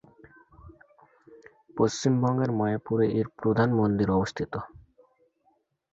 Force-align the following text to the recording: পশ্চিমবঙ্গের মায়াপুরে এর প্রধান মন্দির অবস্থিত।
পশ্চিমবঙ্গের 1.77 2.51
মায়াপুরে 2.51 3.05
এর 3.19 3.27
প্রধান 3.39 3.69
মন্দির 3.79 4.07
অবস্থিত। 4.11 4.53